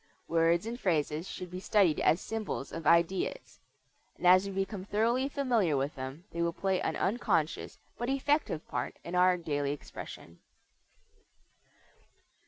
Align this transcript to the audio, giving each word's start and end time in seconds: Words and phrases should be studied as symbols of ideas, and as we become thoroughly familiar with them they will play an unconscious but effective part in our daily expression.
Words 0.27 0.65
and 0.65 0.79
phrases 0.79 1.27
should 1.29 1.51
be 1.51 1.59
studied 1.59 1.99
as 1.99 2.19
symbols 2.19 2.71
of 2.71 2.87
ideas, 2.87 3.59
and 4.17 4.25
as 4.25 4.47
we 4.47 4.51
become 4.51 4.83
thoroughly 4.83 5.29
familiar 5.29 5.77
with 5.77 5.93
them 5.93 6.23
they 6.31 6.41
will 6.41 6.51
play 6.53 6.81
an 6.81 6.95
unconscious 6.95 7.77
but 7.99 8.09
effective 8.09 8.67
part 8.67 8.97
in 9.03 9.13
our 9.13 9.37
daily 9.37 9.71
expression. 9.71 10.39